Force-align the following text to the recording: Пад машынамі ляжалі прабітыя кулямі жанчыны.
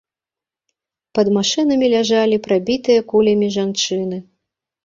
Пад 1.19 1.27
машынамі 1.37 1.91
ляжалі 1.95 2.39
прабітыя 2.47 3.05
кулямі 3.13 3.47
жанчыны. 3.59 4.17